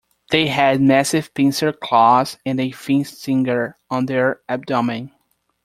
They 0.31 0.47
had 0.47 0.81
massive 0.81 1.31
pincer 1.35 1.71
claws 1.71 2.39
and 2.43 2.59
a 2.59 2.71
thin 2.71 3.05
stinger 3.05 3.77
on 3.91 4.07
their 4.07 4.41
abdomen. 4.49 5.11